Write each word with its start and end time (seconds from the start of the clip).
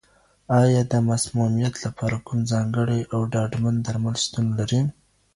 آیا 0.59 0.81
د 0.91 0.93
مسمومیت 1.09 1.75
لپاره 1.85 2.17
کوم 2.27 2.39
ځانګړی 2.51 2.99
او 3.13 3.19
ډاډمن 3.33 3.75
درمل 3.87 4.15
شتون 4.23 4.47
لري؟ 4.59 4.81